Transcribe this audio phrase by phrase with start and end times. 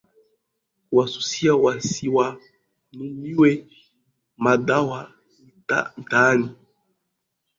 [0.87, 3.67] kuwasusia wasiwanunue
[4.37, 5.13] madawa
[5.97, 6.49] mitaani